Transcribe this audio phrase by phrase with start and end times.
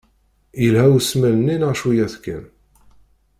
[0.61, 2.43] Yelha usmel-nni neɣ cwiya-t kan?